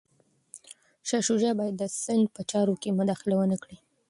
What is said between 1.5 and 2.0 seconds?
باید د